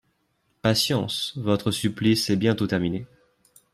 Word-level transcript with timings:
Patience, 0.63 1.33
votre 1.37 1.69
supplice 1.69 2.31
est 2.31 2.35
bientôt 2.35 2.65
terminé 2.65 3.05